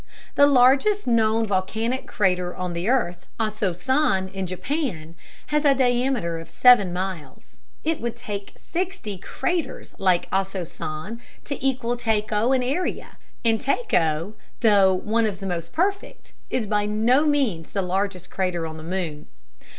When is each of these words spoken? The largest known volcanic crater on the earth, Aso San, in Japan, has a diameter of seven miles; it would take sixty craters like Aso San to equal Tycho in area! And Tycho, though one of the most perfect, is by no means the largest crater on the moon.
The 0.33 0.47
largest 0.47 1.05
known 1.05 1.45
volcanic 1.45 2.07
crater 2.07 2.55
on 2.55 2.73
the 2.73 2.89
earth, 2.89 3.27
Aso 3.39 3.71
San, 3.71 4.29
in 4.29 4.47
Japan, 4.47 5.13
has 5.53 5.63
a 5.63 5.75
diameter 5.75 6.39
of 6.39 6.49
seven 6.49 6.91
miles; 6.91 7.57
it 7.83 8.01
would 8.01 8.15
take 8.15 8.53
sixty 8.57 9.19
craters 9.19 9.93
like 9.99 10.27
Aso 10.31 10.65
San 10.65 11.21
to 11.43 11.63
equal 11.63 11.95
Tycho 11.97 12.51
in 12.51 12.63
area! 12.63 13.17
And 13.45 13.61
Tycho, 13.61 14.33
though 14.61 14.91
one 14.91 15.27
of 15.27 15.37
the 15.39 15.45
most 15.45 15.71
perfect, 15.71 16.33
is 16.49 16.65
by 16.65 16.87
no 16.87 17.27
means 17.27 17.69
the 17.69 17.83
largest 17.83 18.31
crater 18.31 18.65
on 18.65 18.77
the 18.77 18.81
moon. 18.83 19.27